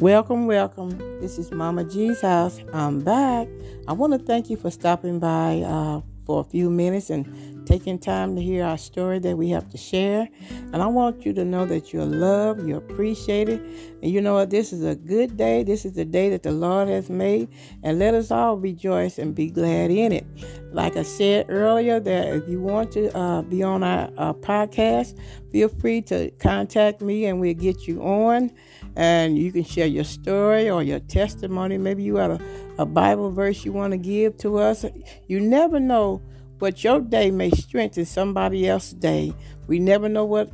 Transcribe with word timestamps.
Welcome, 0.00 0.46
welcome. 0.46 0.96
This 1.20 1.38
is 1.38 1.52
Mama 1.52 1.84
G's 1.84 2.22
house. 2.22 2.58
I'm 2.72 3.00
back. 3.00 3.48
I 3.86 3.92
want 3.92 4.14
to 4.14 4.18
thank 4.18 4.48
you 4.48 4.56
for 4.56 4.70
stopping 4.70 5.18
by 5.18 5.60
uh, 5.60 6.00
for 6.24 6.40
a 6.40 6.44
few 6.44 6.70
minutes 6.70 7.10
and 7.10 7.66
taking 7.66 7.98
time 7.98 8.34
to 8.34 8.40
hear 8.40 8.64
our 8.64 8.78
story 8.78 9.18
that 9.18 9.36
we 9.36 9.50
have 9.50 9.68
to 9.68 9.76
share. 9.76 10.26
And 10.72 10.76
I 10.76 10.86
want 10.86 11.26
you 11.26 11.34
to 11.34 11.44
know 11.44 11.66
that 11.66 11.92
you're 11.92 12.06
loved, 12.06 12.66
you're 12.66 12.78
appreciated. 12.78 13.60
And 14.02 14.10
you 14.10 14.22
know 14.22 14.34
what? 14.34 14.48
This 14.48 14.72
is 14.72 14.82
a 14.82 14.94
good 14.94 15.36
day. 15.36 15.64
This 15.64 15.84
is 15.84 15.92
the 15.92 16.06
day 16.06 16.30
that 16.30 16.44
the 16.44 16.50
Lord 16.50 16.88
has 16.88 17.10
made. 17.10 17.50
And 17.82 17.98
let 17.98 18.14
us 18.14 18.30
all 18.30 18.56
rejoice 18.56 19.18
and 19.18 19.34
be 19.34 19.50
glad 19.50 19.90
in 19.90 20.12
it. 20.12 20.26
Like 20.72 20.96
I 20.96 21.02
said 21.02 21.46
earlier, 21.50 22.00
that 22.00 22.28
if 22.28 22.48
you 22.48 22.60
want 22.60 22.90
to 22.92 23.14
uh, 23.14 23.42
be 23.42 23.62
on 23.62 23.82
our, 23.82 24.10
our 24.16 24.32
podcast, 24.32 25.18
feel 25.52 25.68
free 25.68 26.00
to 26.02 26.30
contact 26.38 27.02
me 27.02 27.26
and 27.26 27.38
we'll 27.38 27.52
get 27.52 27.86
you 27.86 28.02
on 28.02 28.50
and 28.96 29.38
you 29.38 29.52
can 29.52 29.64
share 29.64 29.86
your 29.86 30.04
story 30.04 30.70
or 30.70 30.82
your 30.82 31.00
testimony. 31.00 31.78
Maybe 31.78 32.02
you 32.02 32.16
have 32.16 32.32
a, 32.32 32.40
a 32.78 32.86
Bible 32.86 33.30
verse 33.30 33.64
you 33.64 33.72
want 33.72 33.92
to 33.92 33.98
give 33.98 34.36
to 34.38 34.58
us. 34.58 34.84
You 35.28 35.40
never 35.40 35.80
know 35.80 36.22
what 36.58 36.84
your 36.84 37.00
day 37.00 37.30
may 37.30 37.50
strengthen 37.50 38.04
somebody 38.04 38.68
else's 38.68 38.94
day. 38.94 39.34
We 39.66 39.78
never 39.78 40.08
know 40.08 40.24
what 40.24 40.50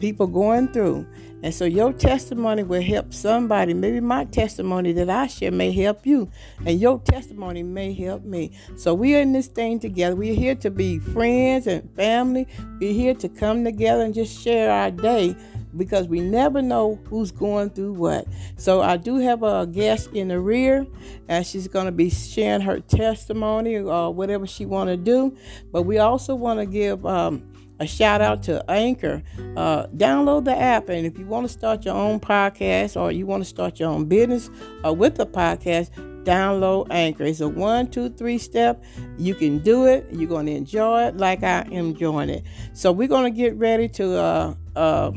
people 0.00 0.26
going 0.26 0.68
through. 0.68 1.06
And 1.42 1.54
so 1.54 1.64
your 1.64 1.92
testimony 1.92 2.62
will 2.62 2.82
help 2.82 3.12
somebody. 3.12 3.74
Maybe 3.74 4.00
my 4.00 4.24
testimony 4.24 4.92
that 4.92 5.10
I 5.10 5.26
share 5.26 5.52
may 5.52 5.70
help 5.70 6.06
you, 6.06 6.30
and 6.64 6.80
your 6.80 6.98
testimony 7.00 7.62
may 7.62 7.92
help 7.92 8.24
me. 8.24 8.52
So 8.76 8.94
we 8.94 9.14
are 9.16 9.20
in 9.20 9.32
this 9.32 9.46
thing 9.46 9.78
together. 9.78 10.16
We're 10.16 10.34
here 10.34 10.54
to 10.56 10.70
be 10.70 10.98
friends 10.98 11.66
and 11.66 11.88
family. 11.94 12.48
We're 12.80 12.94
here 12.94 13.14
to 13.14 13.28
come 13.28 13.64
together 13.64 14.02
and 14.02 14.14
just 14.14 14.42
share 14.42 14.70
our 14.70 14.90
day 14.90 15.36
because 15.76 16.08
we 16.08 16.20
never 16.20 16.62
know 16.62 16.98
who's 17.08 17.30
going 17.30 17.70
through 17.70 17.92
what. 17.92 18.26
So 18.56 18.80
I 18.80 18.96
do 18.96 19.16
have 19.18 19.42
a 19.42 19.66
guest 19.66 20.08
in 20.14 20.28
the 20.28 20.40
rear, 20.40 20.86
and 21.28 21.46
she's 21.46 21.68
going 21.68 21.86
to 21.86 21.92
be 21.92 22.08
sharing 22.10 22.62
her 22.62 22.80
testimony 22.80 23.76
or 23.76 24.12
whatever 24.12 24.46
she 24.46 24.64
want 24.64 24.88
to 24.88 24.96
do. 24.96 25.36
But 25.70 25.82
we 25.82 25.98
also 25.98 26.34
want 26.34 26.60
to 26.60 26.66
give 26.66 27.04
um, 27.04 27.46
a 27.78 27.86
shout 27.86 28.20
out 28.20 28.42
to 28.44 28.64
Anchor. 28.70 29.22
Uh, 29.56 29.86
download 29.88 30.44
the 30.44 30.56
app, 30.56 30.88
and 30.88 31.06
if 31.06 31.18
you 31.18 31.26
want 31.26 31.46
to 31.46 31.52
start 31.52 31.84
your 31.84 31.94
own 31.94 32.20
podcast 32.20 33.00
or 33.00 33.12
you 33.12 33.26
want 33.26 33.42
to 33.42 33.48
start 33.48 33.78
your 33.78 33.90
own 33.90 34.06
business 34.06 34.50
uh, 34.84 34.92
with 34.92 35.18
a 35.20 35.26
podcast, 35.26 35.90
download 36.24 36.88
Anchor. 36.90 37.24
It's 37.24 37.40
a 37.40 37.48
one, 37.48 37.88
two, 37.88 38.10
three 38.10 38.38
step. 38.38 38.82
You 39.16 39.34
can 39.34 39.58
do 39.58 39.86
it. 39.86 40.06
You're 40.10 40.28
going 40.28 40.46
to 40.46 40.52
enjoy 40.52 41.04
it 41.04 41.16
like 41.16 41.42
I 41.42 41.60
am 41.72 41.90
enjoying 41.90 42.30
it. 42.30 42.44
So 42.72 42.92
we're 42.92 43.08
going 43.08 43.32
to 43.32 43.36
get 43.36 43.56
ready 43.56 43.88
to. 43.90 44.18
Uh, 44.18 44.54
uh 44.74 45.12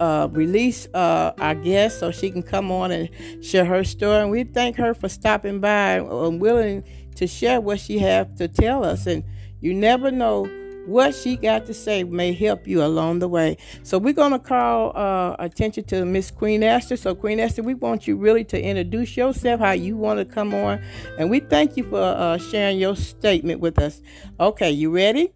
uh, 0.00 0.26
release 0.32 0.88
uh, 0.94 1.32
our 1.38 1.54
guest 1.54 2.00
so 2.00 2.10
she 2.10 2.28
can 2.28 2.42
come 2.42 2.72
on 2.72 2.90
and 2.90 3.08
share 3.40 3.64
her 3.64 3.84
story. 3.84 4.22
And 4.22 4.32
we 4.32 4.42
thank 4.42 4.76
her 4.76 4.94
for 4.94 5.08
stopping 5.08 5.60
by 5.60 5.98
and 5.98 6.40
willing 6.40 6.82
to 7.14 7.28
share 7.28 7.60
what 7.60 7.78
she 7.78 8.00
has 8.00 8.26
to 8.38 8.48
tell 8.48 8.84
us. 8.84 9.06
And 9.06 9.22
you 9.60 9.72
never 9.72 10.10
know 10.10 10.46
what 10.86 11.14
she 11.14 11.36
got 11.36 11.66
to 11.66 11.74
say 11.74 12.04
may 12.04 12.32
help 12.32 12.66
you 12.66 12.84
along 12.84 13.20
the 13.20 13.28
way. 13.28 13.56
So 13.82 13.98
we're 13.98 14.12
going 14.12 14.32
to 14.32 14.38
call 14.38 14.96
uh, 14.96 15.36
attention 15.38 15.84
to 15.84 16.04
Miss 16.04 16.30
Queen 16.30 16.62
Esther. 16.62 16.96
So 16.96 17.14
Queen 17.14 17.40
Esther, 17.40 17.62
we 17.62 17.74
want 17.74 18.06
you 18.06 18.16
really 18.16 18.44
to 18.44 18.60
introduce 18.60 19.16
yourself, 19.16 19.60
how 19.60 19.72
you 19.72 19.96
want 19.96 20.18
to 20.18 20.24
come 20.24 20.54
on, 20.54 20.82
and 21.18 21.30
we 21.30 21.40
thank 21.40 21.76
you 21.76 21.84
for 21.84 22.00
uh, 22.00 22.38
sharing 22.38 22.78
your 22.78 22.96
statement 22.96 23.60
with 23.60 23.78
us. 23.78 24.00
Okay, 24.40 24.70
you 24.70 24.90
ready? 24.90 25.32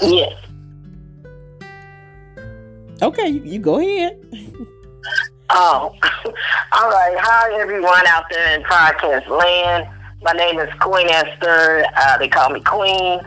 Yes. 0.00 0.32
Okay, 3.02 3.28
you, 3.28 3.42
you 3.44 3.58
go 3.58 3.78
ahead. 3.80 4.18
oh, 5.50 5.94
all 6.72 6.88
right. 6.88 7.16
Hi, 7.18 7.60
everyone 7.60 8.06
out 8.06 8.24
there 8.30 8.56
in 8.56 8.62
podcast 8.62 9.28
land. 9.28 9.88
My 10.22 10.32
name 10.32 10.60
is 10.60 10.72
Queen 10.78 11.08
Esther. 11.08 11.84
Uh, 11.96 12.18
they 12.18 12.28
call 12.28 12.50
me 12.50 12.60
Queen. 12.60 13.20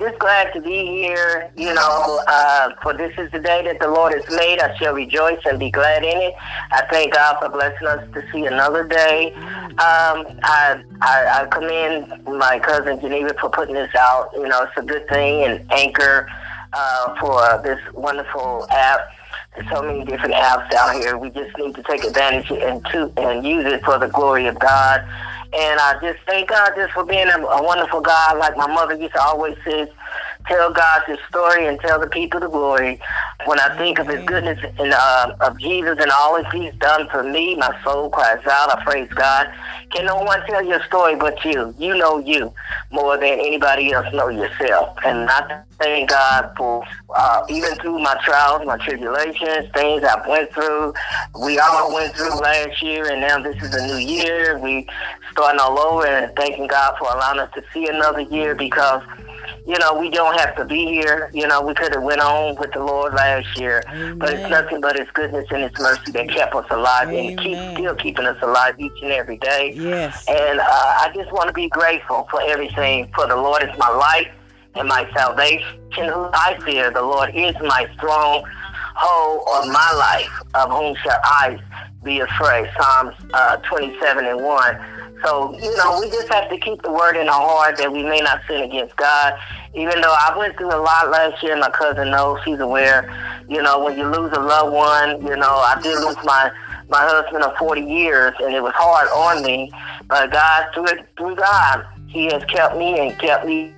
Just 0.00 0.18
glad 0.18 0.52
to 0.54 0.60
be 0.60 0.84
here. 0.84 1.48
You 1.56 1.72
know, 1.72 2.22
uh, 2.26 2.70
for 2.82 2.92
this 2.92 3.16
is 3.18 3.30
the 3.30 3.38
day 3.38 3.62
that 3.66 3.78
the 3.78 3.86
Lord 3.86 4.14
has 4.14 4.28
made. 4.36 4.58
I 4.58 4.74
shall 4.76 4.94
rejoice 4.94 5.38
and 5.44 5.60
be 5.60 5.70
glad 5.70 6.02
in 6.02 6.18
it. 6.18 6.34
I 6.72 6.86
thank 6.90 7.14
God 7.14 7.36
for 7.38 7.50
blessing 7.50 7.86
us 7.86 8.04
to 8.14 8.32
see 8.32 8.46
another 8.46 8.82
day. 8.82 9.32
Um, 9.34 10.26
I, 10.42 10.82
I, 11.02 11.42
I 11.42 11.46
commend 11.52 12.24
my 12.26 12.58
cousin 12.58 12.98
Geneva 13.00 13.34
for 13.40 13.50
putting 13.50 13.74
this 13.74 13.94
out. 13.94 14.30
You 14.34 14.48
know, 14.48 14.62
it's 14.64 14.76
a 14.76 14.82
good 14.82 15.06
thing, 15.08 15.44
and 15.44 15.70
Anchor 15.70 16.26
uh, 16.72 17.14
for 17.20 17.62
this 17.62 17.78
wonderful 17.92 18.66
app. 18.70 19.00
There's 19.54 19.68
so 19.70 19.82
many 19.82 20.04
different 20.04 20.34
apps 20.34 20.72
out 20.74 20.94
here. 20.94 21.16
We 21.16 21.30
just 21.30 21.56
need 21.58 21.74
to 21.76 21.82
take 21.84 22.02
advantage 22.04 22.50
and 22.50 22.84
to 22.86 23.12
and 23.18 23.46
use 23.46 23.66
it 23.66 23.84
for 23.84 23.98
the 23.98 24.08
glory 24.08 24.46
of 24.46 24.58
God. 24.58 25.04
And 25.52 25.80
I 25.80 25.98
just 26.00 26.20
thank 26.26 26.48
God 26.48 26.72
just 26.76 26.92
for 26.92 27.04
being 27.04 27.26
a, 27.28 27.38
a 27.38 27.62
wonderful 27.62 28.00
God. 28.00 28.38
Like 28.38 28.56
my 28.56 28.68
mother 28.68 28.94
used 28.94 29.14
to 29.14 29.22
always 29.22 29.56
say, 29.64 29.88
tell 30.46 30.72
God 30.72 31.02
your 31.08 31.18
story 31.28 31.66
and 31.66 31.78
tell 31.80 32.00
the 32.00 32.06
people 32.06 32.40
the 32.40 32.48
glory. 32.48 33.00
When 33.46 33.58
I 33.60 33.76
think 33.78 33.98
of 33.98 34.08
His 34.08 34.24
goodness 34.24 34.58
and 34.78 34.92
uh, 34.92 35.34
of 35.40 35.58
Jesus 35.58 35.96
and 36.00 36.10
all 36.18 36.42
that 36.42 36.52
He's 36.52 36.74
done 36.80 37.08
for 37.10 37.22
me, 37.22 37.54
my 37.56 37.74
soul 37.84 38.10
cries 38.10 38.44
out. 38.46 38.76
I 38.76 38.82
praise 38.84 39.08
God. 39.14 39.46
Can 39.92 40.06
no 40.06 40.16
one 40.16 40.44
tell 40.46 40.64
your 40.64 40.82
story 40.84 41.16
but 41.16 41.44
you? 41.44 41.74
You 41.78 41.96
know 41.96 42.18
you 42.18 42.52
more 42.90 43.16
than 43.16 43.38
anybody 43.40 43.92
else 43.92 44.06
know 44.12 44.28
yourself. 44.28 44.96
And 45.04 45.28
I 45.30 45.62
thank 45.78 46.10
God 46.10 46.50
for 46.56 46.84
uh, 47.16 47.42
even 47.48 47.74
through 47.76 47.98
my 47.98 48.16
trials, 48.24 48.62
my 48.66 48.76
tribulations, 48.78 49.68
things 49.74 50.04
I've 50.04 50.26
went 50.28 50.52
through. 50.52 50.94
We 51.38 51.58
all 51.58 51.92
went 51.92 52.14
through 52.14 52.38
last 52.38 52.82
year, 52.82 53.10
and 53.10 53.20
now 53.20 53.42
this 53.42 53.56
is 53.62 53.72
a 53.72 53.86
new 53.86 53.96
year. 53.96 54.58
We 54.58 54.86
starting 55.32 55.60
all 55.60 55.78
over, 55.78 56.06
and 56.06 56.34
thanking 56.36 56.66
God 56.66 56.94
for 56.98 57.08
allowing 57.10 57.40
us 57.40 57.50
to 57.54 57.62
see 57.72 57.88
another 57.88 58.20
year 58.20 58.54
because 58.54 59.02
you 59.66 59.78
know, 59.78 59.98
we 59.98 60.10
don't 60.10 60.38
have 60.38 60.56
to 60.56 60.64
be 60.64 60.86
here. 60.86 61.30
You 61.32 61.46
know, 61.46 61.62
we 61.62 61.74
could 61.74 61.94
have 61.94 62.02
went 62.02 62.20
on 62.20 62.56
with 62.56 62.72
the 62.72 62.82
Lord 62.82 63.14
last 63.14 63.58
year, 63.58 63.82
Amen. 63.88 64.18
but 64.18 64.32
it's 64.32 64.50
nothing 64.50 64.80
but 64.80 64.98
His 64.98 65.08
goodness 65.12 65.46
and 65.50 65.62
His 65.62 65.72
mercy 65.78 66.12
that 66.12 66.28
kept 66.28 66.54
us 66.54 66.66
alive 66.70 67.08
Amen. 67.08 67.30
and 67.30 67.40
keep 67.40 67.58
still 67.76 67.94
keeping 67.94 68.26
us 68.26 68.38
alive 68.42 68.74
each 68.78 68.92
and 69.02 69.12
every 69.12 69.38
day. 69.38 69.72
Yes. 69.76 70.24
And 70.28 70.60
uh, 70.60 70.64
I 70.64 71.10
just 71.14 71.32
want 71.32 71.48
to 71.48 71.54
be 71.54 71.68
grateful 71.68 72.26
for 72.30 72.42
everything. 72.42 73.10
For 73.14 73.26
the 73.26 73.36
Lord 73.36 73.62
is 73.62 73.76
my 73.78 73.88
light 73.88 74.30
and 74.74 74.88
my 74.88 75.08
salvation. 75.14 75.78
Who 75.96 76.30
I 76.32 76.58
fear, 76.64 76.90
the 76.90 77.02
Lord 77.02 77.34
is 77.34 77.54
my 77.60 77.88
strong 77.96 78.44
hold 79.00 79.48
on 79.48 79.72
my 79.72 79.92
life. 79.92 80.30
Of 80.54 80.70
whom 80.70 80.94
shall 80.96 81.18
I 81.24 81.58
be 82.02 82.20
afraid? 82.20 82.70
Psalms 82.78 83.14
uh, 83.34 83.56
27 83.58 84.24
and 84.24 84.42
1. 84.42 84.76
So, 85.24 85.58
you 85.58 85.76
know, 85.76 86.00
we 86.00 86.10
just 86.10 86.32
have 86.32 86.48
to 86.48 86.58
keep 86.58 86.82
the 86.82 86.90
word 86.90 87.16
in 87.16 87.28
our 87.28 87.46
heart 87.46 87.76
that 87.76 87.92
we 87.92 88.02
may 88.02 88.20
not 88.20 88.40
sin 88.48 88.62
against 88.62 88.96
God. 88.96 89.34
Even 89.74 90.00
though 90.00 90.14
I 90.18 90.34
went 90.36 90.56
through 90.56 90.74
a 90.74 90.80
lot 90.80 91.10
last 91.10 91.42
year, 91.42 91.56
my 91.58 91.70
cousin 91.70 92.10
knows, 92.10 92.40
she's 92.44 92.58
aware. 92.58 93.04
You 93.48 93.62
know, 93.62 93.84
when 93.84 93.98
you 93.98 94.04
lose 94.08 94.32
a 94.32 94.40
loved 94.40 94.72
one, 94.72 95.20
you 95.26 95.36
know, 95.36 95.56
I 95.56 95.78
did 95.82 95.98
lose 95.98 96.16
my 96.24 96.50
my 96.88 97.02
husband 97.02 97.44
of 97.44 97.56
40 97.56 97.82
years, 97.82 98.34
and 98.40 98.52
it 98.52 98.62
was 98.62 98.72
hard 98.74 99.08
on 99.10 99.44
me. 99.44 99.70
But 100.08 100.32
God, 100.32 100.66
through 100.74 100.86
through 101.16 101.36
God, 101.36 101.86
He 102.08 102.24
has 102.26 102.42
kept 102.46 102.76
me 102.76 102.98
and 102.98 103.16
kept 103.18 103.46
me 103.46 103.72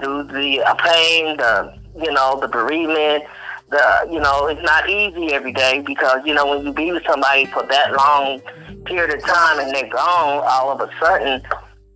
through 0.00 0.24
the 0.24 0.62
uh, 0.64 0.74
pain, 0.74 1.36
the 1.38 1.74
you 2.00 2.12
know, 2.12 2.38
the 2.40 2.48
bereavement, 2.48 3.24
the 3.70 4.08
you 4.10 4.20
know 4.20 4.46
it's 4.46 4.62
not 4.62 4.88
easy 4.88 5.32
every 5.32 5.52
day 5.52 5.82
because 5.86 6.20
you 6.24 6.34
know 6.34 6.46
when 6.46 6.64
you 6.64 6.72
be 6.72 6.92
with 6.92 7.04
somebody 7.06 7.46
for 7.46 7.66
that 7.66 7.92
long 7.92 8.40
period 8.84 9.14
of 9.14 9.24
time 9.24 9.58
and 9.60 9.74
they're 9.74 9.90
gone 9.90 10.42
all 10.46 10.70
of 10.70 10.80
a 10.80 10.90
sudden 10.98 11.42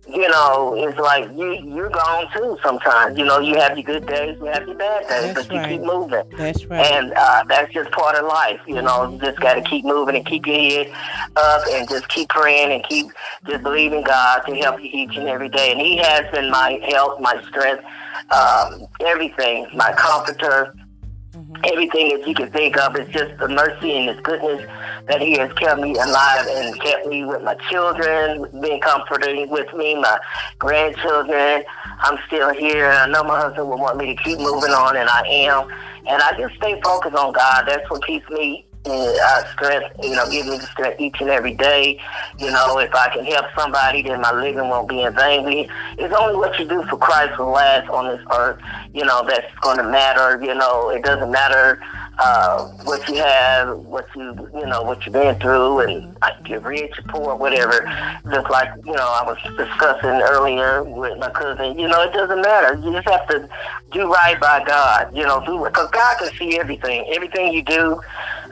you 0.07 0.27
know 0.27 0.75
it's 0.77 0.99
like 0.99 1.29
you 1.31 1.53
you're 1.73 1.89
gone 1.89 2.27
too 2.33 2.57
sometimes. 2.61 3.17
You 3.17 3.25
know 3.25 3.39
you 3.39 3.55
have 3.55 3.77
your 3.77 3.85
good 3.85 4.05
days 4.05 4.37
you 4.39 4.45
have 4.45 4.67
your 4.67 4.77
bad 4.77 5.07
days 5.07 5.33
that's 5.33 5.47
but 5.47 5.55
you 5.55 5.77
keep 5.77 5.81
moving. 5.81 6.23
That's 6.37 6.65
right. 6.65 6.85
And 6.85 7.13
uh, 7.15 7.45
that's 7.47 7.73
just 7.73 7.89
part 7.91 8.15
of 8.15 8.25
life 8.25 8.59
you 8.67 8.81
know 8.81 9.09
you 9.11 9.19
just 9.19 9.39
got 9.39 9.53
to 9.53 9.61
keep 9.61 9.85
moving 9.85 10.15
and 10.15 10.25
keep 10.25 10.45
your 10.45 10.57
head 10.57 10.91
up 11.37 11.63
and 11.71 11.87
just 11.89 12.07
keep 12.09 12.29
praying 12.29 12.71
and 12.71 12.83
keep 12.83 13.07
just 13.47 13.63
believing 13.63 14.03
god 14.03 14.41
to 14.41 14.55
help 14.55 14.81
you 14.81 14.89
each 14.91 15.15
and 15.15 15.27
every 15.27 15.49
day. 15.49 15.71
And 15.71 15.79
he 15.79 15.97
has 15.97 16.29
been 16.31 16.51
my 16.51 16.79
help 16.89 17.21
my 17.21 17.41
strength 17.47 17.83
um, 18.29 18.87
everything 19.01 19.67
my 19.73 19.93
comforter 19.93 20.75
Mm-hmm. 21.33 21.65
everything 21.65 22.09
that 22.09 22.27
you 22.27 22.35
can 22.35 22.51
think 22.51 22.77
of. 22.77 22.95
It's 22.95 23.11
just 23.11 23.39
the 23.39 23.47
mercy 23.47 23.97
and 23.97 24.07
His 24.07 24.19
goodness 24.19 24.61
that 25.07 25.19
He 25.19 25.33
has 25.39 25.51
kept 25.53 25.81
me 25.81 25.95
alive 25.95 26.47
and 26.47 26.79
kept 26.79 27.07
me 27.07 27.25
with 27.25 27.41
my 27.41 27.55
children, 27.71 28.45
being 28.61 28.79
comforting 28.79 29.49
with 29.49 29.73
me, 29.73 29.95
my 29.95 30.19
grandchildren. 30.59 31.63
I'm 32.01 32.19
still 32.27 32.53
here. 32.53 32.87
I 32.87 33.07
know 33.07 33.23
my 33.23 33.39
husband 33.39 33.67
will 33.67 33.79
want 33.79 33.97
me 33.97 34.15
to 34.15 34.23
keep 34.23 34.37
moving 34.37 34.71
on, 34.71 34.95
and 34.95 35.09
I 35.09 35.25
am. 35.27 35.71
And 36.07 36.21
I 36.21 36.37
just 36.37 36.53
stay 36.57 36.79
focused 36.81 37.15
on 37.15 37.33
God. 37.33 37.63
That's 37.65 37.89
what 37.89 38.05
keeps 38.05 38.29
me 38.29 38.67
uh, 38.85 39.43
stress, 39.51 39.83
you 40.01 40.15
know, 40.15 40.25
the 40.25 40.59
strength 40.71 40.99
each 40.99 41.15
and 41.21 41.29
every 41.29 41.53
day. 41.53 41.99
You 42.37 42.51
know, 42.51 42.79
if 42.79 42.93
I 42.93 43.09
can 43.13 43.25
help 43.25 43.45
somebody, 43.57 44.01
then 44.01 44.21
my 44.21 44.31
living 44.33 44.67
won't 44.69 44.89
be 44.89 45.01
in 45.01 45.13
vain. 45.15 45.69
It's 45.97 46.13
only 46.13 46.35
what 46.35 46.57
you 46.59 46.67
do 46.67 46.83
for 46.83 46.97
Christ 46.97 47.37
will 47.39 47.51
last 47.51 47.89
on 47.89 48.07
this 48.07 48.25
earth. 48.31 48.59
You 48.93 49.05
know, 49.05 49.23
that's 49.27 49.47
going 49.61 49.77
to 49.77 49.83
matter. 49.83 50.43
You 50.43 50.55
know, 50.55 50.89
it 50.89 51.03
doesn't 51.03 51.31
matter 51.31 51.79
uh, 52.19 52.67
what 52.83 53.07
you 53.07 53.15
have, 53.15 53.77
what 53.79 54.05
you 54.15 54.35
you 54.53 54.65
know 54.65 54.83
what 54.83 55.05
you've 55.05 55.13
been 55.13 55.35
through, 55.39 55.79
and 55.79 56.17
you're 56.45 56.59
rich, 56.59 56.93
poor, 57.07 57.35
whatever. 57.35 57.81
Just 58.31 58.49
like 58.49 58.69
you 58.85 58.93
know, 58.93 59.17
I 59.21 59.23
was 59.25 59.37
discussing 59.57 60.21
earlier 60.21 60.83
with 60.83 61.17
my 61.17 61.29
cousin. 61.31 61.77
You 61.79 61.87
know, 61.87 62.01
it 62.01 62.13
doesn't 62.13 62.41
matter. 62.41 62.75
You 62.75 62.91
just 62.93 63.07
have 63.09 63.27
to 63.29 63.49
do 63.91 64.11
right 64.11 64.39
by 64.39 64.63
God. 64.63 65.15
You 65.15 65.23
know, 65.23 65.43
do 65.45 65.63
because 65.63 65.89
God 65.91 66.17
can 66.19 66.31
see 66.37 66.59
everything. 66.59 67.05
Everything 67.13 67.53
you 67.53 67.63
do. 67.63 68.01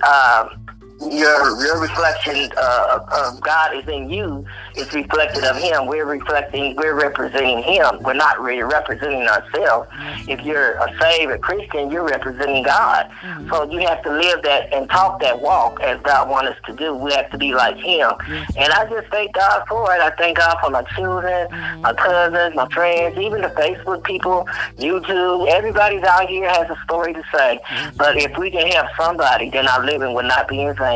Um, 0.03 0.60
your 1.09 1.63
your 1.63 1.81
reflection 1.81 2.51
uh, 2.57 2.99
of 3.11 3.41
God 3.41 3.75
is 3.75 3.87
in 3.87 4.09
you 4.09 4.45
is 4.75 4.91
reflected 4.93 5.43
of 5.43 5.57
Him. 5.57 5.87
We're 5.87 6.05
reflecting, 6.05 6.75
we're 6.75 6.93
representing 6.93 7.63
Him. 7.63 8.01
We're 8.01 8.13
not 8.13 8.39
really 8.39 8.61
representing 8.61 9.27
ourselves. 9.27 9.89
If 10.27 10.41
you're 10.45 10.73
a 10.73 10.87
saved 10.99 11.31
a 11.31 11.39
Christian, 11.39 11.91
you're 11.91 12.07
representing 12.07 12.63
God. 12.63 13.09
Mm-hmm. 13.21 13.49
So 13.49 13.69
you 13.69 13.79
have 13.79 14.03
to 14.03 14.11
live 14.11 14.43
that 14.43 14.71
and 14.73 14.89
talk 14.89 15.21
that 15.21 15.41
walk 15.41 15.79
as 15.81 15.99
God 16.01 16.29
wants 16.29 16.51
us 16.51 16.57
to 16.67 16.75
do. 16.75 16.93
We 16.95 17.11
have 17.13 17.29
to 17.31 17.37
be 17.37 17.53
like 17.53 17.77
Him. 17.77 18.11
And 18.57 18.71
I 18.73 18.87
just 18.89 19.07
thank 19.07 19.33
God 19.33 19.65
for 19.67 19.93
it. 19.93 20.01
I 20.01 20.11
thank 20.11 20.37
God 20.37 20.57
for 20.61 20.69
my 20.69 20.83
children, 20.83 21.47
mm-hmm. 21.47 21.81
my 21.81 21.93
cousins, 21.93 22.55
my 22.55 22.67
friends, 22.69 23.17
even 23.17 23.41
the 23.41 23.49
Facebook 23.49 24.03
people, 24.03 24.47
YouTube. 24.77 25.49
Everybody's 25.49 26.03
out 26.03 26.29
here 26.29 26.49
has 26.49 26.69
a 26.69 26.77
story 26.83 27.13
to 27.13 27.23
say. 27.33 27.59
But 27.97 28.17
if 28.17 28.37
we 28.37 28.51
can 28.51 28.67
help 28.67 28.87
somebody, 28.97 29.49
then 29.49 29.67
our 29.67 29.83
living 29.83 30.13
will 30.13 30.23
not 30.23 30.47
be 30.47 30.61
in 30.61 30.75
vain. 30.75 30.90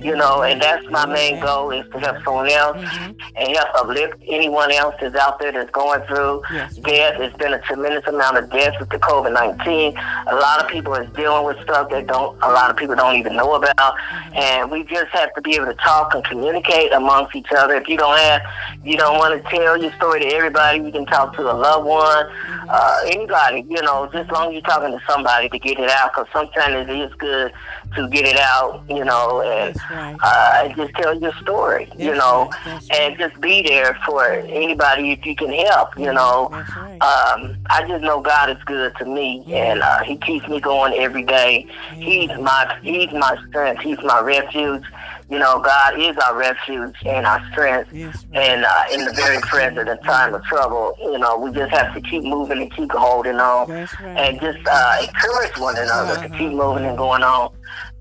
You 0.00 0.16
know, 0.16 0.42
and 0.42 0.60
that's 0.60 0.88
my 0.90 1.06
main 1.06 1.40
goal 1.40 1.70
is 1.70 1.86
to 1.92 1.98
help 1.98 2.22
someone 2.24 2.48
else 2.48 2.78
mm-hmm. 2.78 3.12
and 3.36 3.56
help 3.56 3.68
uplift 3.76 4.22
anyone 4.28 4.72
else 4.72 4.94
that's 5.00 5.14
out 5.16 5.38
there 5.38 5.52
that's 5.52 5.70
going 5.70 6.02
through 6.02 6.42
yes. 6.52 6.76
death. 6.76 7.18
There's 7.18 7.34
been 7.34 7.52
a 7.52 7.60
tremendous 7.62 8.06
amount 8.06 8.38
of 8.38 8.50
deaths 8.50 8.78
with 8.78 8.90
the 8.90 8.98
COVID 8.98 9.32
nineteen. 9.32 9.96
A 10.26 10.34
lot 10.34 10.62
of 10.62 10.68
people 10.68 10.94
is 10.94 11.10
dealing 11.14 11.44
with 11.44 11.60
stuff 11.62 11.90
that 11.90 12.06
don't 12.06 12.36
a 12.42 12.48
lot 12.48 12.70
of 12.70 12.76
people 12.76 12.96
don't 12.96 13.16
even 13.16 13.36
know 13.36 13.54
about. 13.54 13.76
Mm-hmm. 13.76 14.36
And 14.36 14.70
we 14.70 14.84
just 14.84 15.10
have 15.12 15.32
to 15.34 15.40
be 15.40 15.54
able 15.54 15.66
to 15.66 15.74
talk 15.74 16.14
and 16.14 16.24
communicate 16.24 16.92
amongst 16.92 17.34
each 17.34 17.52
other. 17.56 17.74
If 17.74 17.88
you 17.88 17.96
don't 17.96 18.18
have 18.18 18.42
you 18.84 18.96
don't 18.96 19.18
want 19.18 19.42
to 19.42 19.50
tell 19.50 19.80
your 19.80 19.92
story 19.92 20.20
to 20.20 20.26
everybody, 20.26 20.78
you 20.78 20.92
can 20.92 21.06
talk 21.06 21.34
to 21.36 21.42
a 21.42 21.54
loved 21.54 21.86
one. 21.86 22.26
Uh, 22.72 23.00
anybody, 23.06 23.66
you 23.68 23.82
know, 23.82 24.06
just 24.06 24.24
as 24.24 24.30
long 24.30 24.48
as 24.48 24.54
you're 24.54 24.62
talking 24.62 24.98
to 24.98 25.04
somebody 25.06 25.48
to 25.50 25.58
get 25.58 25.78
it 25.78 25.90
out 25.90 26.10
because 26.12 26.26
sometimes 26.32 26.88
it 26.88 26.98
is 26.98 27.12
good 27.18 27.52
to 27.94 28.08
get 28.08 28.24
it 28.24 28.38
out, 28.38 28.82
you 28.88 29.04
know, 29.04 29.42
and 29.42 29.76
right. 29.90 30.16
uh, 30.22 30.68
just 30.74 30.94
tell 30.94 31.14
your 31.14 31.34
story, 31.34 31.84
That's 31.84 32.00
you 32.00 32.14
know, 32.14 32.50
right. 32.66 32.90
and 32.98 33.18
just 33.18 33.38
be 33.42 33.60
there 33.60 33.98
for 34.06 34.24
anybody 34.24 35.12
if 35.12 35.26
you 35.26 35.36
can 35.36 35.52
help, 35.52 35.98
you 35.98 36.12
know. 36.14 36.48
Right. 36.50 36.98
Um, 37.02 37.58
I 37.68 37.86
just 37.86 38.02
know 38.02 38.22
God 38.22 38.48
is 38.48 38.62
good 38.64 38.96
to 38.96 39.04
me, 39.04 39.42
yeah. 39.46 39.72
and 39.72 39.82
uh, 39.82 40.02
He 40.04 40.16
keeps 40.16 40.48
me 40.48 40.58
going 40.58 40.94
every 40.94 41.24
day. 41.24 41.66
Yeah. 41.94 42.04
He's 42.04 42.28
my 42.40 42.78
He's 42.82 43.12
my 43.12 43.36
strength. 43.48 43.82
He's 43.82 43.98
my 44.02 44.20
refuge. 44.20 44.84
You 45.30 45.38
know, 45.38 45.60
God 45.60 45.98
is 45.98 46.16
our 46.18 46.36
refuge 46.36 46.96
and 47.06 47.26
our 47.26 47.42
strength, 47.50 47.92
yes, 47.92 48.26
and 48.32 48.64
uh, 48.64 48.84
in 48.92 49.04
the 49.04 49.12
very 49.12 49.40
present 49.40 49.88
in 49.88 49.98
time 49.98 50.34
of 50.34 50.42
trouble, 50.44 50.94
you 51.00 51.18
know, 51.18 51.38
we 51.38 51.52
just 51.52 51.70
have 51.70 51.94
to 51.94 52.00
keep 52.00 52.22
moving 52.22 52.60
and 52.60 52.74
keep 52.74 52.92
holding 52.92 53.36
on, 53.36 53.70
and 53.70 54.40
just 54.40 54.58
uh, 54.70 54.96
encourage 55.00 55.56
one 55.58 55.76
another 55.78 56.14
uh-huh. 56.14 56.28
to 56.28 56.38
keep 56.38 56.52
moving 56.52 56.84
and 56.84 56.98
going 56.98 57.22
on. 57.22 57.52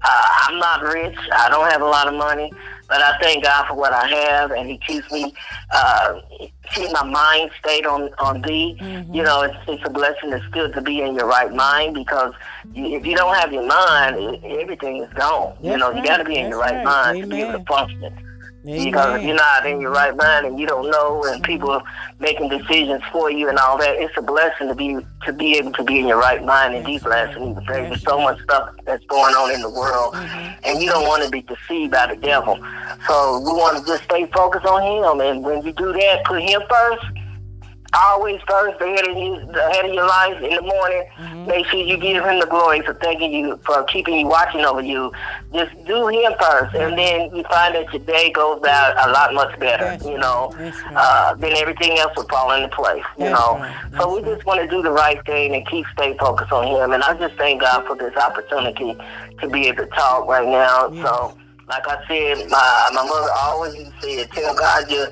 Uh, 0.04 0.28
I'm 0.48 0.60
not 0.60 0.82
rich. 0.84 1.18
I 1.34 1.50
don't 1.50 1.70
have 1.72 1.82
a 1.82 1.86
lot 1.86 2.08
of 2.08 2.16
money, 2.16 2.52
but 2.88 3.02
I 3.02 3.18
thank 3.20 3.44
God 3.44 3.68
for 3.68 3.76
what 3.76 3.94
I 3.94 4.08
have, 4.08 4.52
and 4.52 4.70
He 4.70 4.78
keeps 4.78 5.10
me, 5.12 5.34
uh, 5.72 6.20
keep 6.74 6.92
my 6.92 7.04
mind 7.04 7.52
stayed 7.60 7.86
on 7.86 8.10
on 8.20 8.42
Thee. 8.42 8.78
Mm-hmm. 8.80 9.14
You 9.14 9.24
know, 9.24 9.44
it's 9.44 9.58
it's 9.68 9.84
a 9.86 9.90
blessing. 9.90 10.34
It's 10.34 10.46
good 10.48 10.74
to 10.74 10.82
be 10.82 11.02
in 11.02 11.16
your 11.16 11.28
right 11.28 11.54
mind 11.54 11.94
because 11.94 12.34
you, 12.74 12.98
if 12.98 13.06
you 13.06 13.16
don't 13.16 13.36
have 13.36 13.54
your 13.54 13.66
mind, 13.66 14.44
everything 14.44 15.04
is 15.04 15.14
gone. 15.14 15.56
you 15.62 15.78
know, 15.78 15.92
you 15.92 16.04
got 16.04 16.18
to 16.18 16.26
be 16.26 16.36
in 16.38 16.44
That's 16.44 16.52
your 16.52 16.60
right, 16.60 16.76
right. 16.76 16.86
mind 16.86 17.18
Amen. 17.18 17.30
to 17.30 17.36
be 17.36 17.42
able 17.42 17.60
to 17.60 17.66
function. 17.66 18.31
Amen. 18.64 18.86
Because 18.86 19.20
if 19.20 19.26
you're 19.26 19.36
not 19.36 19.66
in 19.66 19.82
your 19.82 19.92
right 19.92 20.16
mind 20.16 20.46
and 20.46 20.60
you 20.60 20.68
don't 20.68 20.92
know, 20.92 21.24
and 21.24 21.44
people 21.44 21.72
are 21.72 21.84
making 22.20 22.50
decisions 22.50 23.02
for 23.12 23.32
you 23.32 23.50
and 23.50 23.58
all 23.58 23.78
that, 23.80 23.96
it's 23.96 24.16
a 24.18 24.22
blessing 24.22 24.68
to 24.68 24.76
be 24.76 25.00
to 25.26 25.34
be 25.34 25.58
able 25.58 25.72
to 25.74 25.84
be 25.84 26.00
in 26.00 26.08
your 26.08 26.20
right 26.20 26.44
mind 26.44 26.76
and 26.76 26.86
these 26.86 27.04
last 27.04 27.36
and. 27.38 27.58
There's 27.68 28.04
so 28.04 28.20
much 28.20 28.42
stuff 28.42 28.70
that's 28.86 29.04
going 29.06 29.34
on 29.34 29.54
in 29.54 29.62
the 29.62 29.70
world, 29.70 30.14
mm-hmm. 30.14 30.60
and 30.64 30.82
you 30.82 30.90
don't 30.90 31.08
want 31.08 31.24
to 31.24 31.30
be 31.30 31.42
deceived 31.42 31.92
by 31.92 32.14
the 32.14 32.16
devil. 32.16 32.56
So 33.08 33.40
we 33.40 33.52
want 33.52 33.80
to 33.80 33.86
just 33.86 34.04
stay 34.04 34.26
focused 34.28 34.66
on 34.66 34.82
Him, 34.84 35.22
and 35.22 35.44
when 35.44 35.64
you 35.66 35.72
do 35.74 35.92
that, 35.94 36.26
put 36.26 36.42
Him 36.42 36.62
first 36.70 37.06
always 37.94 38.40
first 38.48 38.80
ahead 38.82 39.08
of 39.08 39.18
you, 39.18 39.34
ahead 39.36 39.86
of 39.86 39.94
your 39.94 40.08
life 40.08 40.42
in 40.42 40.56
the 40.56 40.62
morning. 40.62 41.04
Mm-hmm. 41.18 41.48
Make 41.48 41.66
sure 41.68 41.80
you 41.80 41.98
give 41.98 42.24
him 42.24 42.40
the 42.40 42.46
glory 42.46 42.82
for 42.82 42.94
thanking 42.96 43.34
you 43.34 43.60
for 43.66 43.84
keeping 43.86 44.20
you 44.20 44.28
watching 44.28 44.62
over 44.62 44.82
you. 44.82 45.12
Just 45.54 45.72
do 45.86 46.08
him 46.08 46.34
first, 46.40 46.76
and 46.76 46.98
then 46.98 47.36
you 47.36 47.44
find 47.44 47.76
that 47.76 47.92
your 47.92 48.04
day 48.04 48.32
goes 48.32 48.64
out 48.64 49.10
a 49.10 49.12
lot 49.12 49.34
much 49.34 49.60
better. 49.60 49.84
That's 49.84 50.06
you 50.06 50.18
know, 50.18 50.54
right. 50.58 50.74
uh, 50.96 51.34
then 51.36 51.58
everything 51.58 51.98
else 52.00 52.14
will 52.16 52.28
fall 52.28 52.52
into 52.52 52.74
place. 52.74 53.04
You 53.18 53.26
That's 53.26 53.40
know, 53.40 53.58
right. 53.58 53.92
so 53.98 54.16
we 54.16 54.24
just 54.24 54.46
want 54.46 54.62
to 54.62 54.68
do 54.68 54.82
the 54.82 54.92
right 54.92 55.24
thing 55.26 55.54
and 55.54 55.68
keep 55.68 55.86
stay 55.94 56.16
focused 56.18 56.52
on 56.52 56.68
him. 56.68 56.94
And 56.94 57.04
I 57.04 57.18
just 57.18 57.36
thank 57.36 57.62
God 57.62 57.86
for 57.86 57.96
this 57.96 58.16
opportunity 58.16 58.96
to 59.40 59.50
be 59.50 59.68
able 59.68 59.84
to 59.84 59.90
talk 59.92 60.28
right 60.28 60.48
now. 60.48 60.90
Yes. 60.92 61.06
So 61.06 61.38
like 61.68 61.88
I 61.88 62.06
said, 62.08 62.50
my 62.50 62.90
my 62.94 63.04
mother 63.04 63.30
always 63.44 63.76
used 63.76 63.92
to 64.02 64.08
say, 64.08 64.26
"Tell 64.28 64.56
God 64.56 64.90
your 64.90 65.08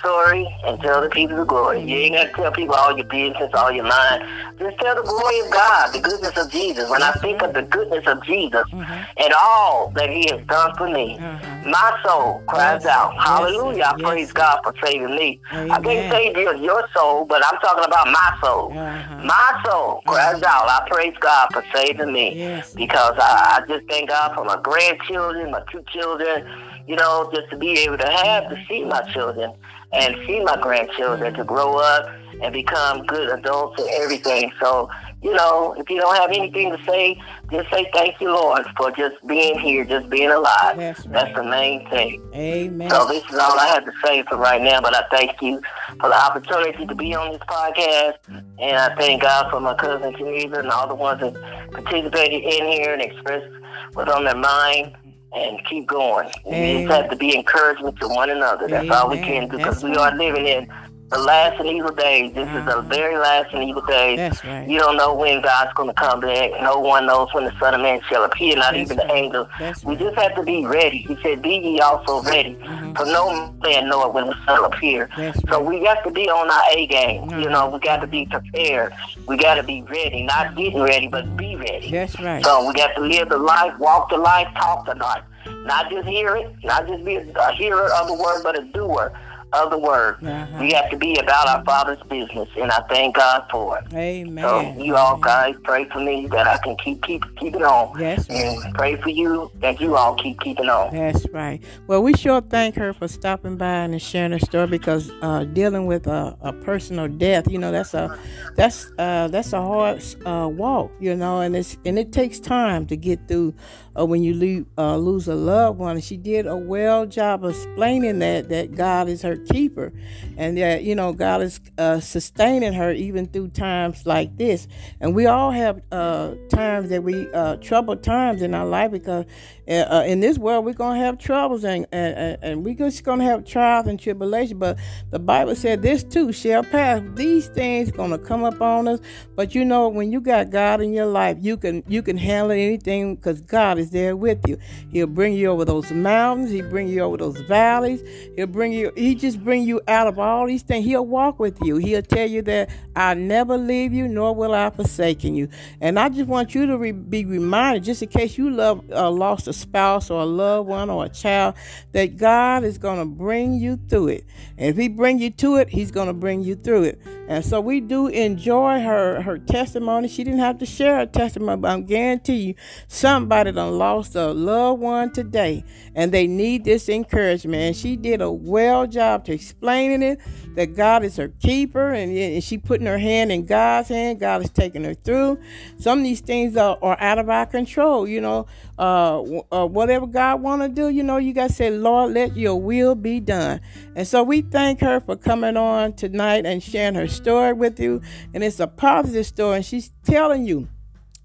story 0.00 0.46
and 0.64 0.80
tell 0.80 1.00
the 1.00 1.08
people 1.08 1.36
the 1.36 1.44
glory. 1.44 1.80
You 1.82 1.96
ain't 1.96 2.14
got 2.14 2.24
to 2.24 2.32
tell 2.32 2.52
people 2.52 2.74
all 2.74 2.96
your 2.96 3.06
business, 3.06 3.50
all 3.54 3.72
your 3.72 3.84
mind. 3.84 4.22
Just 4.58 4.78
tell 4.78 4.94
the 4.94 5.02
glory 5.02 5.40
of 5.40 5.50
God, 5.50 5.92
the 5.92 6.00
goodness 6.00 6.36
of 6.36 6.50
Jesus. 6.50 6.88
When 6.90 7.02
I 7.02 7.12
think 7.12 7.42
of 7.42 7.54
the 7.54 7.62
goodness 7.62 8.06
of 8.06 8.22
Jesus 8.24 8.64
mm-hmm. 8.70 9.04
and 9.16 9.34
all 9.40 9.90
that 9.94 10.10
He 10.10 10.28
has 10.30 10.44
done 10.46 10.74
for 10.76 10.88
me, 10.88 11.16
mm-hmm. 11.18 11.70
my 11.70 12.00
soul 12.04 12.42
cries 12.46 12.84
yes. 12.84 12.92
out, 12.92 13.14
Hallelujah! 13.18 13.78
Yes. 13.78 13.94
I 13.94 14.02
praise 14.02 14.32
God 14.32 14.60
for 14.62 14.74
saving 14.84 15.14
me. 15.14 15.40
Amen. 15.52 15.70
I 15.70 15.80
can't 15.80 16.12
save 16.12 16.36
your, 16.36 16.54
your 16.54 16.88
soul, 16.94 17.24
but 17.24 17.42
I'm 17.44 17.58
talking 17.60 17.84
about 17.84 18.06
my 18.06 18.38
soul. 18.42 18.72
Uh-huh. 18.76 19.22
My 19.24 19.62
soul 19.64 20.02
cries 20.06 20.42
uh-huh. 20.42 20.64
out, 20.64 20.68
I 20.68 20.88
praise 20.88 21.14
God 21.20 21.48
for 21.52 21.64
saving 21.74 22.12
me 22.12 22.36
yes. 22.36 22.74
because 22.74 23.14
I, 23.18 23.60
I 23.62 23.66
just 23.66 23.86
thank 23.88 24.10
God 24.10 24.34
for 24.34 24.44
my 24.44 24.60
grandchildren, 24.60 25.50
my 25.50 25.62
two 25.70 25.84
children 25.88 26.46
you 26.86 26.96
know, 26.96 27.30
just 27.34 27.50
to 27.50 27.56
be 27.56 27.70
able 27.80 27.98
to 27.98 28.08
have 28.08 28.48
to 28.48 28.64
see 28.68 28.84
my 28.84 29.00
children 29.12 29.52
and 29.92 30.16
see 30.26 30.40
my 30.40 30.56
grandchildren 30.60 31.32
to 31.34 31.44
grow 31.44 31.76
up 31.76 32.06
and 32.42 32.52
become 32.52 33.06
good 33.06 33.30
adults 33.30 33.80
and 33.80 33.88
everything. 33.90 34.52
So, 34.60 34.90
you 35.22 35.32
know, 35.32 35.74
if 35.78 35.88
you 35.88 36.00
don't 36.00 36.16
have 36.16 36.30
anything 36.30 36.76
to 36.76 36.84
say, 36.84 37.20
just 37.50 37.70
say 37.70 37.88
thank 37.94 38.20
you, 38.20 38.28
Lord, 38.28 38.66
for 38.76 38.90
just 38.90 39.24
being 39.26 39.58
here, 39.58 39.84
just 39.84 40.10
being 40.10 40.30
alive. 40.30 40.76
That's, 40.76 41.06
right. 41.06 41.12
That's 41.12 41.36
the 41.36 41.44
main 41.44 41.88
thing. 41.90 42.20
Amen. 42.34 42.90
So 42.90 43.06
this 43.06 43.22
is 43.24 43.36
all 43.36 43.58
I 43.58 43.68
have 43.68 43.84
to 43.84 43.92
say 44.04 44.24
for 44.24 44.36
right 44.36 44.60
now, 44.60 44.80
but 44.80 44.96
I 44.96 45.04
thank 45.10 45.40
you 45.40 45.62
for 46.00 46.08
the 46.08 46.16
opportunity 46.16 46.86
to 46.86 46.94
be 46.94 47.14
on 47.14 47.32
this 47.32 47.42
podcast. 47.42 48.14
And 48.58 48.76
I 48.76 48.94
thank 48.96 49.22
God 49.22 49.50
for 49.50 49.60
my 49.60 49.74
cousin 49.74 50.14
Geneva 50.16 50.58
and 50.58 50.70
all 50.70 50.88
the 50.88 50.94
ones 50.94 51.20
that 51.20 51.34
participated 51.70 52.42
in 52.42 52.66
here 52.66 52.92
and 52.92 53.00
expressed 53.00 53.46
what's 53.92 54.10
on 54.10 54.24
their 54.24 54.36
mind 54.36 54.96
and 55.34 55.64
keep 55.64 55.86
going. 55.86 56.28
We 56.44 56.84
just 56.84 56.90
have 56.90 57.10
to 57.10 57.16
be 57.16 57.36
encouragement 57.36 57.98
to 58.00 58.08
one 58.08 58.30
another. 58.30 58.68
That's 58.68 58.86
Amen. 58.86 58.98
all 58.98 59.10
we 59.10 59.18
can 59.18 59.48
do 59.48 59.56
because 59.56 59.82
we 59.82 59.96
are 59.96 60.14
living 60.16 60.46
in 60.46 60.68
the 61.14 61.20
last 61.20 61.60
and 61.60 61.68
evil 61.68 61.92
days. 61.92 62.32
This 62.34 62.48
is 62.48 62.64
the 62.64 62.82
very 62.82 63.16
last 63.16 63.54
and 63.54 63.62
evil 63.62 63.82
days. 63.82 64.16
That's 64.16 64.44
right. 64.44 64.68
You 64.68 64.78
don't 64.80 64.96
know 64.96 65.14
when 65.14 65.40
God's 65.42 65.72
going 65.74 65.88
to 65.88 65.94
come 65.94 66.20
back. 66.20 66.50
No 66.60 66.80
one 66.80 67.06
knows 67.06 67.32
when 67.32 67.44
the 67.44 67.56
Son 67.58 67.74
of 67.74 67.80
Man 67.80 68.00
shall 68.08 68.24
appear, 68.24 68.56
not 68.56 68.74
That's 68.74 68.90
even 68.90 68.98
right. 68.98 69.06
the 69.06 69.14
angels. 69.14 69.48
That's 69.58 69.84
we 69.84 69.94
right. 69.94 70.04
just 70.04 70.16
have 70.16 70.34
to 70.34 70.42
be 70.42 70.66
ready. 70.66 70.98
He 70.98 71.16
said, 71.22 71.40
Be 71.40 71.56
ye 71.56 71.80
also 71.80 72.22
ready. 72.22 72.54
Mm-hmm. 72.54 72.94
For 72.94 73.06
no 73.06 73.52
man 73.62 73.88
knoweth 73.88 74.14
when 74.14 74.26
the 74.26 74.34
Son 74.44 74.60
will 74.60 74.66
appear. 74.66 75.08
That's 75.16 75.40
so 75.48 75.60
right. 75.60 75.64
we 75.64 75.80
got 75.80 76.02
to 76.04 76.10
be 76.10 76.28
on 76.28 76.50
our 76.50 76.62
A 76.76 76.86
game. 76.86 77.22
Mm-hmm. 77.22 77.40
You 77.40 77.48
know, 77.48 77.70
we 77.70 77.78
got 77.78 78.00
to 78.00 78.06
be 78.06 78.26
prepared. 78.26 78.92
We 79.28 79.36
got 79.36 79.54
to 79.54 79.62
be 79.62 79.82
ready. 79.82 80.24
Not 80.24 80.56
getting 80.56 80.80
ready, 80.80 81.06
but 81.06 81.36
be 81.36 81.54
ready. 81.54 81.90
That's 81.90 82.18
right. 82.20 82.44
So 82.44 82.66
we 82.66 82.74
got 82.74 82.94
to 82.96 83.00
live 83.00 83.28
the 83.28 83.38
life, 83.38 83.78
walk 83.78 84.10
the 84.10 84.18
life, 84.18 84.48
talk 84.54 84.86
the 84.86 84.94
life. 84.96 85.22
Not 85.46 85.90
just 85.90 86.08
hear 86.08 86.36
it, 86.36 86.52
not 86.64 86.86
just 86.88 87.04
be 87.04 87.16
a 87.16 87.52
hearer 87.52 87.88
of 88.00 88.08
the 88.08 88.14
word, 88.14 88.42
but 88.42 88.58
a 88.58 88.64
doer 88.64 89.12
of 89.52 89.70
the 89.70 89.78
word. 89.78 90.24
Uh-huh. 90.24 90.58
We 90.60 90.72
have 90.72 90.90
to 90.90 90.96
be 90.96 91.16
about 91.16 91.48
our 91.48 91.64
Father's 91.64 92.02
business, 92.08 92.48
and 92.56 92.70
I 92.70 92.80
thank 92.88 93.16
God 93.16 93.46
for 93.50 93.78
it. 93.78 93.92
Amen. 93.94 94.42
So 94.42 94.82
you 94.82 94.96
all 94.96 95.16
guys 95.18 95.54
pray 95.64 95.84
for 95.86 96.00
me 96.00 96.26
that 96.28 96.46
I 96.46 96.58
can 96.58 96.76
keep 96.76 97.02
keep 97.02 97.22
keep 97.36 97.54
it 97.54 97.62
on. 97.62 97.98
Yes. 97.98 98.26
And 98.28 98.74
pray 98.74 98.96
for 98.96 99.10
you 99.10 99.50
that 99.60 99.80
you 99.80 99.96
all 99.96 100.14
keep 100.14 100.40
keeping 100.40 100.68
on. 100.68 100.94
That's 100.94 101.26
right. 101.30 101.62
Well, 101.86 102.02
we 102.02 102.14
sure 102.14 102.40
thank 102.40 102.74
her 102.76 102.92
for 102.92 103.08
stopping 103.08 103.56
by 103.56 103.66
and 103.66 104.00
sharing 104.00 104.32
her 104.32 104.38
story 104.38 104.66
because 104.66 105.10
uh, 105.22 105.44
dealing 105.44 105.86
with 105.86 106.06
a, 106.06 106.36
a, 106.40 106.52
personal 106.52 107.08
death, 107.08 107.50
you 107.50 107.58
know, 107.58 107.70
that's 107.70 107.94
a 107.94 108.18
that's 108.56 108.90
uh, 108.98 109.28
that's 109.28 109.52
a 109.52 109.60
hard 109.60 110.02
uh, 110.24 110.48
walk, 110.48 110.90
you 111.00 111.14
know, 111.14 111.40
and 111.40 111.56
it's 111.56 111.76
and 111.84 111.98
it 111.98 112.12
takes 112.12 112.40
time 112.40 112.86
to 112.86 112.96
get 112.96 113.28
through 113.28 113.54
uh, 113.98 114.04
when 114.04 114.22
you 114.22 114.34
lose, 114.34 114.66
uh, 114.78 114.96
lose 114.96 115.28
a 115.28 115.34
loved 115.34 115.78
one. 115.78 116.00
She 116.00 116.16
did 116.16 116.46
a 116.46 116.56
well 116.56 117.06
job 117.06 117.44
of 117.44 117.50
explaining 117.50 118.18
that 118.20 118.48
that 118.48 118.74
God 118.74 119.08
is 119.08 119.22
her 119.22 119.36
keeper, 119.50 119.92
and 120.36 120.56
that 120.58 120.82
you 120.82 120.94
know 120.94 121.12
God 121.12 121.42
is 121.42 121.60
uh, 121.78 122.00
sustaining 122.00 122.72
her 122.72 122.92
even 122.92 123.26
through 123.26 123.48
times 123.48 124.06
like 124.06 124.36
this. 124.36 124.68
And 125.00 125.14
we 125.14 125.26
all 125.26 125.50
have 125.50 125.82
uh, 125.92 126.34
times 126.48 126.90
that 126.90 127.02
we 127.02 127.30
uh, 127.32 127.56
troubled 127.56 128.02
times 128.02 128.42
in 128.42 128.54
our 128.54 128.66
life 128.66 128.90
because 128.90 129.24
uh, 129.68 129.72
uh, 129.72 130.04
in 130.06 130.20
this 130.20 130.38
world 130.38 130.64
we're 130.64 130.74
gonna 130.74 130.98
have 130.98 131.18
troubles 131.18 131.64
and 131.64 131.86
and, 131.92 132.38
and 132.42 132.64
we're 132.64 132.74
just 132.74 133.04
gonna 133.04 133.24
have 133.24 133.44
trials 133.44 133.86
and 133.86 133.98
tribulation. 133.98 134.58
But 134.58 134.78
the 135.10 135.18
Bible 135.18 135.54
said 135.54 135.82
this 135.82 136.04
too 136.04 136.32
shall 136.32 136.62
pass. 136.62 137.02
These 137.14 137.48
things 137.48 137.90
gonna 137.90 138.18
come 138.18 138.44
up 138.44 138.60
on 138.60 138.88
us. 138.88 139.00
But 139.36 139.54
you 139.54 139.64
know 139.64 139.88
when 139.88 140.12
you 140.12 140.20
got 140.20 140.50
God 140.50 140.80
in 140.80 140.92
your 140.92 141.06
life, 141.06 141.38
you 141.40 141.56
can 141.56 141.82
you 141.88 142.02
can 142.02 142.16
handle 142.16 142.52
anything 142.52 143.16
because 143.16 143.40
God 143.40 143.78
is 143.78 143.90
there 143.90 144.16
with 144.16 144.46
you. 144.48 144.58
He'll 144.90 145.06
bring 145.06 145.34
you 145.34 145.48
over 145.48 145.64
those 145.64 145.90
mountains. 145.90 146.50
He'll 146.50 146.68
bring 146.68 146.88
you 146.88 147.00
over 147.00 147.16
those 147.16 147.40
valleys. 147.40 148.02
He'll 148.36 148.46
bring 148.46 148.72
you. 148.72 148.92
He 148.96 149.14
just 149.24 149.42
bring 149.42 149.62
you 149.62 149.80
out 149.88 150.06
of 150.06 150.18
all 150.18 150.46
these 150.46 150.62
things. 150.62 150.84
He'll 150.84 151.06
walk 151.06 151.38
with 151.38 151.58
you. 151.62 151.76
He'll 151.78 152.02
tell 152.02 152.28
you 152.28 152.42
that 152.42 152.68
I 152.94 153.14
never 153.14 153.56
leave 153.56 153.92
you, 153.94 154.06
nor 154.06 154.34
will 154.34 154.52
I 154.52 154.68
forsaken 154.68 155.34
you. 155.34 155.48
And 155.80 155.98
I 155.98 156.10
just 156.10 156.28
want 156.28 156.54
you 156.54 156.66
to 156.66 156.76
re- 156.76 156.92
be 156.92 157.24
reminded, 157.24 157.84
just 157.84 158.02
in 158.02 158.08
case 158.08 158.36
you 158.36 158.50
love 158.50 158.84
uh, 158.92 159.10
lost 159.10 159.48
a 159.48 159.54
spouse 159.54 160.10
or 160.10 160.20
a 160.20 160.26
loved 160.26 160.68
one 160.68 160.90
or 160.90 161.06
a 161.06 161.08
child, 161.08 161.54
that 161.92 162.18
God 162.18 162.64
is 162.64 162.76
going 162.76 162.98
to 162.98 163.06
bring 163.06 163.54
you 163.54 163.78
through 163.88 164.08
it. 164.08 164.24
And 164.58 164.68
if 164.68 164.76
He 164.76 164.88
bring 164.88 165.18
you 165.18 165.30
to 165.30 165.56
it, 165.56 165.70
He's 165.70 165.90
going 165.90 166.08
to 166.08 166.12
bring 166.12 166.42
you 166.42 166.54
through 166.54 166.82
it. 166.82 167.00
And 167.26 167.42
so 167.42 167.60
we 167.62 167.80
do 167.80 168.08
enjoy 168.08 168.80
her 168.80 169.22
her 169.22 169.38
testimony. 169.38 170.08
She 170.08 170.24
didn't 170.24 170.40
have 170.40 170.58
to 170.58 170.66
share 170.66 170.98
her 170.98 171.06
testimony, 171.06 171.58
but 171.58 171.70
I'm 171.70 171.84
guarantee 171.84 172.36
you, 172.36 172.54
somebody 172.88 173.52
done 173.52 173.78
lost 173.78 174.14
a 174.16 174.32
loved 174.32 174.82
one 174.82 175.12
today, 175.12 175.64
and 175.94 176.12
they 176.12 176.26
need 176.26 176.64
this 176.64 176.90
encouragement. 176.90 177.62
And 177.62 177.76
she 177.76 177.96
did 177.96 178.20
a 178.20 178.30
well 178.30 178.86
job 178.86 179.13
to 179.22 179.32
explaining 179.32 180.02
it 180.02 180.20
that 180.56 180.74
God 180.74 181.04
is 181.04 181.16
her 181.16 181.28
keeper, 181.28 181.92
and, 181.92 182.12
and 182.16 182.42
she 182.42 182.58
putting 182.58 182.86
her 182.86 182.98
hand 182.98 183.30
in 183.30 183.46
God's 183.46 183.88
hand. 183.88 184.18
God 184.18 184.42
is 184.42 184.50
taking 184.50 184.82
her 184.82 184.94
through. 184.94 185.38
Some 185.78 185.98
of 185.98 186.04
these 186.04 186.20
things 186.20 186.56
are, 186.56 186.76
are 186.82 187.00
out 187.00 187.18
of 187.20 187.30
our 187.30 187.46
control. 187.46 188.08
You 188.08 188.20
know, 188.20 188.46
uh, 188.78 189.22
uh, 189.52 189.66
whatever 189.66 190.06
God 190.06 190.42
want 190.42 190.62
to 190.62 190.68
do, 190.68 190.88
you 190.88 191.04
know, 191.04 191.18
you 191.18 191.32
got 191.32 191.48
to 191.48 191.54
say, 191.54 191.70
Lord, 191.70 192.14
let 192.14 192.36
your 192.36 192.60
will 192.60 192.96
be 192.96 193.20
done. 193.20 193.60
And 193.94 194.06
so 194.06 194.22
we 194.22 194.42
thank 194.42 194.80
her 194.80 194.98
for 195.00 195.16
coming 195.16 195.56
on 195.56 195.92
tonight 195.92 196.44
and 196.44 196.62
sharing 196.62 196.96
her 196.96 197.08
story 197.08 197.52
with 197.52 197.78
you. 197.78 198.02
And 198.34 198.42
it's 198.42 198.58
a 198.58 198.66
positive 198.66 199.26
story, 199.26 199.56
and 199.56 199.64
she's 199.64 199.92
telling 200.04 200.44
you 200.44 200.68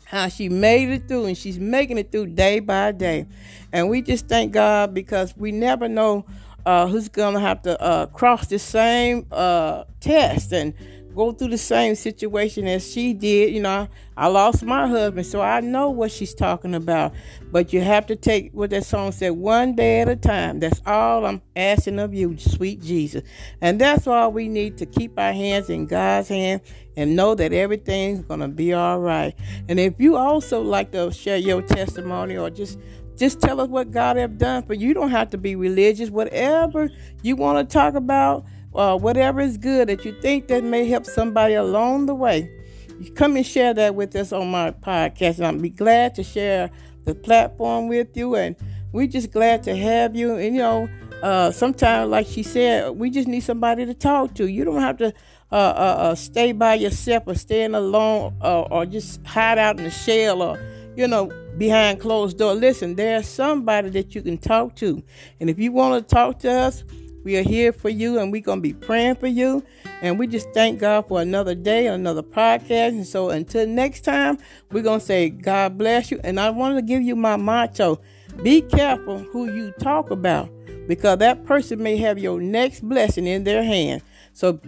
how 0.10 0.28
she 0.28 0.50
made 0.50 0.90
it 0.90 1.08
through 1.08 1.26
and 1.26 1.38
she's 1.38 1.60
making 1.60 1.96
it 2.00 2.12
through 2.12 2.26
day 2.26 2.60
by 2.60 2.92
day. 2.92 3.28
And 3.72 3.90
we 3.90 4.02
just 4.02 4.28
thank 4.28 4.52
God 4.52 4.92
because 4.92 5.38
we 5.38 5.52
never 5.52 5.88
know 5.88 6.26
uh, 6.66 6.88
who's 6.88 7.10
going 7.10 7.34
to 7.34 7.40
have 7.40 7.62
to 7.64 7.82
uh, 7.82 8.06
cross 8.08 8.48
the 8.48 8.60
same 8.60 9.26
uh, 9.32 9.84
test 10.00 10.52
and 10.54 10.74
go 11.16 11.32
through 11.32 11.50
the 11.50 11.58
same 11.58 11.96
situation 11.96 12.68
as 12.68 12.90
she 12.90 13.14
did. 13.14 13.54
You 13.54 13.62
know, 13.62 13.88
I 14.16 14.28
lost 14.28 14.64
my 14.64 14.88
husband, 14.88 15.26
so 15.26 15.42
I 15.42 15.60
know 15.60 15.90
what 15.90 16.12
she's 16.12 16.34
talking 16.34 16.76
about. 16.76 17.14
But 17.52 17.74
you 17.74 17.82
have 17.82 18.06
to 18.08 18.16
take 18.16 18.54
what 18.54 18.70
that 18.70 18.86
song 18.86 19.12
said 19.12 19.32
one 19.32 19.76
day 19.76 20.02
at 20.02 20.10
a 20.10 20.16
time. 20.16 20.60
That's 20.60 20.82
all 20.86 21.26
I'm 21.26 21.42
asking 21.56 22.00
of 22.00 22.14
you, 22.14 22.38
sweet 22.38 22.82
Jesus. 22.82 23.24
And 23.62 23.82
that's 23.82 24.08
all 24.08 24.32
we 24.32 24.48
need 24.48 24.78
to 24.78 24.86
keep 24.86 25.18
our 25.18 25.34
hands 25.34 25.70
in 25.70 25.88
God's 25.88 26.30
hand 26.30 26.62
and 26.96 27.16
know 27.16 27.36
that 27.36 27.54
everything's 27.54 28.22
going 28.22 28.42
to 28.42 28.48
be 28.48 28.74
all 28.74 29.00
right. 29.00 29.34
And 29.68 29.80
if 29.80 29.96
you 30.00 30.16
also 30.16 30.62
like 30.62 30.92
to 30.92 31.12
share 31.12 31.38
your 31.38 31.62
testimony 31.62 32.38
or 32.38 32.50
just 32.50 32.80
just 33.20 33.42
tell 33.42 33.60
us 33.60 33.68
what 33.68 33.92
God 33.92 34.16
have 34.16 34.38
done 34.38 34.64
for 34.64 34.74
you. 34.74 34.94
Don't 34.94 35.12
have 35.12 35.30
to 35.32 35.38
be 35.38 35.56
religious. 35.56 36.10
Whatever 36.10 36.90
you 37.22 37.36
want 37.36 37.70
to 37.70 37.74
talk 37.74 37.94
about, 37.96 38.46
uh, 38.74 38.98
whatever 38.98 39.42
is 39.42 39.58
good 39.58 39.90
that 39.90 40.06
you 40.06 40.20
think 40.22 40.48
that 40.48 40.64
may 40.64 40.88
help 40.88 41.06
somebody 41.06 41.56
along 41.56 42.06
the 42.06 42.16
way, 42.16 42.50
you 42.98 43.12
come 43.12 43.36
and 43.36 43.46
share 43.46 43.74
that 43.74 43.94
with 43.94 44.16
us 44.16 44.32
on 44.32 44.50
my 44.50 44.72
podcast. 44.72 45.38
And 45.38 45.48
I'll 45.48 45.58
be 45.58 45.70
glad 45.70 46.16
to 46.16 46.24
share 46.24 46.72
the 47.04 47.14
platform 47.14 47.90
with 47.90 48.16
you. 48.16 48.36
And 48.36 48.56
we're 48.94 49.08
just 49.08 49.32
glad 49.32 49.64
to 49.64 49.76
have 49.76 50.16
you. 50.16 50.36
And 50.36 50.56
you 50.56 50.62
know, 50.62 50.90
uh, 51.22 51.52
sometimes, 51.52 52.10
like 52.10 52.26
she 52.26 52.42
said, 52.42 52.92
we 52.92 53.10
just 53.10 53.28
need 53.28 53.42
somebody 53.42 53.86
to 53.86 53.94
talk 53.94 54.34
to. 54.36 54.48
You 54.48 54.64
don't 54.64 54.82
have 54.82 54.98
to 54.98 55.14
uh, 55.52 55.56
uh, 55.56 55.96
uh 56.00 56.16
stay 56.16 56.54
by 56.54 56.76
yourself 56.76 57.24
or 57.28 57.36
staying 57.36 57.76
alone 57.76 58.38
uh, 58.42 58.62
or 58.62 58.86
just 58.86 59.26
hide 59.26 59.58
out 59.58 59.78
in 59.78 59.84
the 59.84 59.92
shell 59.92 60.42
or, 60.42 60.58
you 60.96 61.08
know, 61.08 61.30
behind 61.60 62.00
closed 62.00 62.40
door. 62.40 62.56
Listen, 62.56 62.96
there's 62.96 63.28
somebody 63.28 63.90
that 63.92 64.16
you 64.16 64.24
can 64.24 64.38
talk 64.38 64.76
to. 64.78 65.04
And 65.40 65.50
if 65.50 65.60
you 65.60 65.72
want 65.72 66.08
to 66.08 66.16
talk 66.16 66.40
to 66.40 66.52
us, 66.52 66.84
we 67.24 67.38
are 67.38 67.44
here 67.44 67.74
for 67.74 67.90
you 67.90 68.18
and 68.18 68.32
we're 68.32 68.42
going 68.42 68.60
to 68.60 68.64
be 68.64 68.74
praying 68.74 69.16
for 69.16 69.28
you. 69.28 69.64
And 70.02 70.18
we 70.18 70.26
just 70.26 70.50
thank 70.54 70.80
God 70.80 71.08
for 71.08 71.22
another 71.22 71.54
day, 71.54 71.88
another 71.88 72.24
podcast. 72.24 72.90
And 72.90 73.06
so 73.06 73.30
until 73.30 73.68
next 73.68 74.02
time, 74.02 74.40
we're 74.72 74.82
going 74.82 75.02
to 75.02 75.06
say, 75.06 75.30
God 75.30 75.78
bless 75.78 76.10
you. 76.10 76.20
And 76.24 76.40
I 76.40 76.50
want 76.50 76.78
to 76.78 76.82
give 76.82 77.04
you 77.04 77.16
my 77.16 77.36
motto 77.36 78.00
be 78.44 78.62
careful 78.62 79.20
who 79.20 79.52
you 79.54 79.72
talk 79.80 80.12
about 80.12 80.50
because 80.88 81.18
that 81.18 81.46
person 81.46 81.84
may 81.84 81.98
have 81.98 82.18
your 82.18 82.40
next 82.40 82.88
blessing 82.88 83.28
in 83.28 83.44
their 83.44 83.64
hand. 83.64 84.02
So 84.32 84.62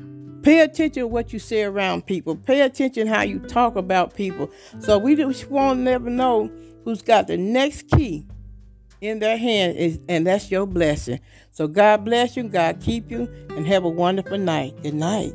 pay 0.44 0.60
attention 0.60 1.04
to 1.04 1.08
what 1.08 1.32
you 1.32 1.40
say 1.40 1.64
around 1.64 2.06
people. 2.06 2.36
Pay 2.36 2.62
attention 2.62 3.08
how 3.08 3.22
you 3.22 3.40
talk 3.40 3.78
about 3.78 4.14
people. 4.14 4.52
So 4.80 4.98
we 4.98 5.16
just 5.16 5.50
want 5.50 5.80
to 5.80 5.84
never 5.84 6.10
know 6.10 6.52
who's 6.84 7.02
got 7.02 7.28
the 7.28 7.38
next 7.38 7.88
key 7.90 8.26
in 9.02 9.20
their 9.20 9.38
hand 9.38 9.78
is 9.78 10.00
and 10.08 10.26
that's 10.28 10.52
your 10.52 10.66
blessing. 10.66 11.20
So 11.52 11.68
God 11.68 12.06
bless 12.06 12.38
you, 12.38 12.44
God 12.44 12.80
keep 12.82 13.12
you, 13.12 13.30
and 13.50 13.68
have 13.68 13.84
a 13.84 13.90
wonderful 13.90 14.38
night. 14.38 14.82
Good 14.84 14.94
night. 14.94 15.34